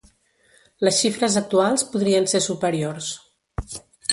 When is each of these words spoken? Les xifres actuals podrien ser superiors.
Les 0.87 0.95
xifres 1.01 1.35
actuals 1.41 1.85
podrien 1.91 2.27
ser 2.33 2.43
superiors. 2.47 3.15